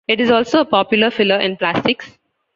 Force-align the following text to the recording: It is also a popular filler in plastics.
It 0.07 0.19
is 0.19 0.31
also 0.31 0.61
a 0.61 0.65
popular 0.65 1.11
filler 1.11 1.37
in 1.37 1.57
plastics. 1.57 2.17